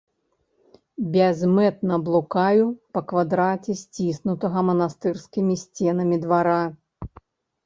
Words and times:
Бязмэтна 1.15 1.99
блукаю 2.07 2.63
па 2.95 3.03
квадраце 3.11 3.77
сціснутага 3.83 4.59
манастырскімі 4.71 5.55
сценамі 5.67 6.17
двара. 6.27 6.59